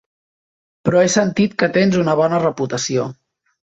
[0.89, 3.05] Però he sentit que tens una bona reputació.